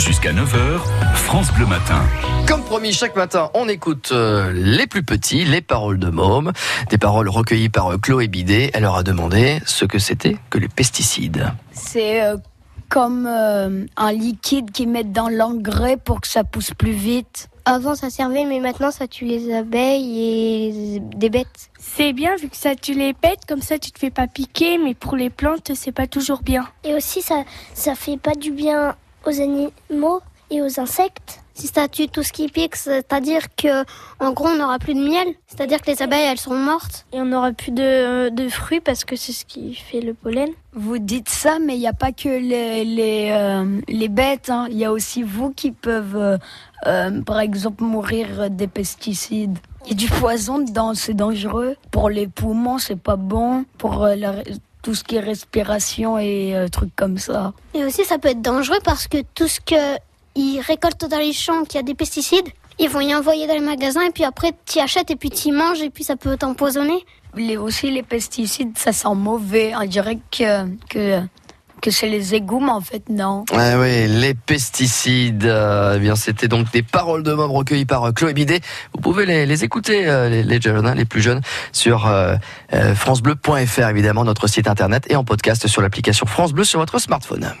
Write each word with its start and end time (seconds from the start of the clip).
Jusqu'à 0.00 0.32
9h, 0.32 0.80
France 1.14 1.52
Bleu 1.52 1.66
Matin. 1.66 2.02
Comme 2.48 2.62
promis, 2.62 2.90
chaque 2.94 3.14
matin, 3.16 3.50
on 3.52 3.68
écoute 3.68 4.08
euh, 4.12 4.50
les 4.54 4.86
plus 4.86 5.02
petits, 5.02 5.44
les 5.44 5.60
paroles 5.60 5.98
de 5.98 6.08
Môme, 6.08 6.52
des 6.88 6.96
paroles 6.96 7.28
recueillies 7.28 7.68
par 7.68 7.92
euh, 7.92 7.98
Chloé 7.98 8.26
Bidet. 8.26 8.70
Elle 8.72 8.84
leur 8.84 8.96
a 8.96 9.02
demandé 9.02 9.60
ce 9.66 9.84
que 9.84 9.98
c'était 9.98 10.38
que 10.48 10.56
les 10.56 10.68
pesticides. 10.68 11.52
C'est 11.72 12.22
euh, 12.22 12.38
comme 12.88 13.26
euh, 13.26 13.84
un 13.98 14.12
liquide 14.12 14.70
qu'ils 14.70 14.88
mettent 14.88 15.12
dans 15.12 15.28
l'engrais 15.28 15.98
pour 15.98 16.22
que 16.22 16.28
ça 16.28 16.44
pousse 16.44 16.72
plus 16.72 16.92
vite. 16.92 17.50
Avant 17.66 17.94
ça 17.94 18.08
servait, 18.08 18.46
mais 18.46 18.60
maintenant 18.60 18.90
ça 18.90 19.06
tue 19.06 19.26
les 19.26 19.54
abeilles 19.54 20.18
et 20.18 21.00
des 21.14 21.28
bêtes. 21.28 21.68
C'est 21.78 22.14
bien 22.14 22.36
vu 22.36 22.48
que 22.48 22.56
ça 22.56 22.74
tue 22.74 22.94
les 22.94 23.12
bêtes, 23.12 23.44
comme 23.46 23.60
ça 23.60 23.78
tu 23.78 23.92
te 23.92 23.98
fais 23.98 24.10
pas 24.10 24.26
piquer, 24.26 24.78
mais 24.78 24.94
pour 24.94 25.14
les 25.14 25.28
plantes 25.28 25.72
c'est 25.74 25.92
pas 25.92 26.06
toujours 26.06 26.42
bien. 26.42 26.66
Et 26.84 26.94
aussi 26.94 27.20
ça, 27.20 27.44
ça 27.74 27.94
fait 27.94 28.16
pas 28.16 28.34
du 28.34 28.50
bien 28.50 28.96
aux 29.26 29.40
animaux 29.40 30.20
et 30.50 30.62
aux 30.62 30.80
insectes. 30.80 31.40
Si 31.54 31.66
ça 31.66 31.88
tue 31.88 32.08
tout 32.08 32.22
ce 32.22 32.32
qui 32.32 32.48
pique, 32.48 32.74
c'est-à-dire 32.74 33.54
que 33.54 33.84
en 34.18 34.32
gros 34.32 34.48
on 34.48 34.56
n'aura 34.56 34.78
plus 34.78 34.94
de 34.94 35.00
miel, 35.00 35.28
c'est-à-dire 35.46 35.82
que 35.82 35.90
les 35.90 36.00
abeilles 36.00 36.24
elles 36.24 36.38
sont 36.38 36.54
mortes. 36.56 37.04
Et 37.12 37.20
on 37.20 37.26
n'aura 37.26 37.52
plus 37.52 37.70
de, 37.72 38.30
de 38.30 38.48
fruits 38.48 38.80
parce 38.80 39.04
que 39.04 39.14
c'est 39.14 39.32
ce 39.32 39.44
qui 39.44 39.74
fait 39.74 40.00
le 40.00 40.14
pollen. 40.14 40.48
Vous 40.72 40.98
dites 40.98 41.28
ça, 41.28 41.58
mais 41.58 41.74
il 41.74 41.80
n'y 41.80 41.86
a 41.86 41.92
pas 41.92 42.12
que 42.12 42.28
les, 42.30 42.84
les, 42.86 43.28
euh, 43.32 43.78
les 43.88 44.08
bêtes. 44.08 44.48
hein. 44.48 44.68
Il 44.70 44.78
y 44.78 44.86
a 44.86 44.92
aussi 44.92 45.22
vous 45.22 45.50
qui 45.50 45.70
peuvent, 45.72 46.16
euh, 46.16 46.38
euh, 46.86 47.20
par 47.22 47.40
exemple, 47.40 47.84
mourir 47.84 48.48
des 48.48 48.68
pesticides. 48.68 49.58
Il 49.84 49.90
y 49.90 49.92
a 49.92 49.96
du 49.96 50.08
poison 50.08 50.60
dedans, 50.60 50.94
c'est 50.94 51.14
dangereux. 51.14 51.76
Pour 51.90 52.08
les 52.08 52.26
poumons, 52.26 52.78
c'est 52.78 52.98
pas 53.00 53.16
bon. 53.16 53.64
Pour 53.76 54.02
euh, 54.04 54.14
la- 54.14 54.42
tout 54.82 54.94
ce 54.94 55.04
qui 55.04 55.16
est 55.16 55.20
respiration 55.20 56.18
et 56.18 56.54
euh, 56.54 56.68
trucs 56.68 56.94
comme 56.96 57.18
ça. 57.18 57.52
Et 57.74 57.84
aussi 57.84 58.04
ça 58.04 58.18
peut 58.18 58.28
être 58.28 58.42
dangereux 58.42 58.78
parce 58.84 59.08
que 59.08 59.18
tout 59.34 59.48
ce 59.48 59.60
que 59.60 59.98
ils 60.36 60.60
récoltent 60.60 61.06
dans 61.06 61.18
les 61.18 61.32
champs 61.32 61.64
qui 61.64 61.76
a 61.76 61.82
des 61.82 61.94
pesticides, 61.94 62.48
ils 62.78 62.88
vont 62.88 63.00
y 63.00 63.14
envoyer 63.14 63.46
dans 63.46 63.54
les 63.54 63.60
magasins 63.60 64.06
et 64.06 64.10
puis 64.10 64.24
après 64.24 64.52
tu 64.66 64.78
achètes 64.78 65.10
et 65.10 65.16
puis 65.16 65.30
tu 65.30 65.52
manges 65.52 65.82
et 65.82 65.90
puis 65.90 66.04
ça 66.04 66.16
peut 66.16 66.36
t'empoisonner. 66.36 67.04
Les, 67.36 67.56
aussi, 67.56 67.90
les 67.90 68.02
pesticides, 68.02 68.76
ça 68.76 68.92
sent 68.92 69.14
mauvais. 69.14 69.72
On 69.76 69.86
dirait 69.86 70.18
que, 70.32 70.66
que, 70.88 71.20
que 71.80 71.90
c'est 71.90 72.08
les 72.08 72.34
égouts, 72.34 72.64
en 72.66 72.80
fait, 72.80 73.08
non. 73.08 73.44
Ouais, 73.52 74.06
les 74.06 74.34
pesticides. 74.34 75.44
euh, 75.44 75.94
eh 75.96 75.98
bien, 75.98 76.16
c'était 76.16 76.48
donc 76.48 76.70
des 76.72 76.82
paroles 76.82 77.22
de 77.22 77.32
Môme 77.32 77.50
recueillies 77.50 77.84
par 77.84 78.04
euh, 78.04 78.12
Chloé 78.12 78.34
Bidet. 78.34 78.60
Vous 78.94 79.00
pouvez 79.00 79.26
les, 79.26 79.64
écouter, 79.64 80.08
euh, 80.08 80.28
les, 80.42 80.60
jeunes, 80.60 80.86
hein, 80.86 80.94
les 80.94 81.04
plus 81.04 81.22
jeunes, 81.22 81.40
sur 81.72 82.06
euh, 82.06 82.36
francebleu.fr, 82.94 83.88
évidemment, 83.88 84.24
notre 84.24 84.46
site 84.46 84.68
internet, 84.68 85.06
et 85.08 85.16
en 85.16 85.24
podcast 85.24 85.66
sur 85.66 85.82
l'application 85.82 86.26
France 86.26 86.52
Bleu 86.52 86.64
sur 86.64 86.80
votre 86.80 86.98
smartphone. 86.98 87.52